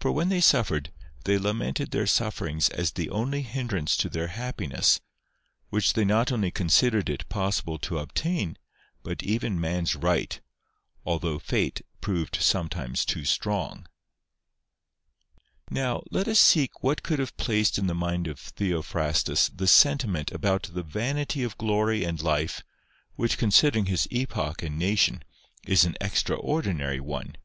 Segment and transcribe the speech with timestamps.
[0.00, 0.92] Por when they suffered,
[1.24, 5.00] they lamented their sufferings as the only hindrance to their happiness,
[5.70, 8.58] which they not only considered it possible to obtain,
[9.02, 10.42] but even man's right,
[11.06, 13.86] although Fate proved sometimes too strong.
[15.70, 16.04] MARCUS BRUTUS AND THEOPHRASTUS.
[16.04, 19.72] 201 ISTow, let us seek what could have placed in the mind of Theophrastus this
[19.72, 22.62] sentiment about the vanity of glory and life,
[23.14, 25.24] which, considering his epoch and nation,
[25.66, 27.36] is an extraordinary one.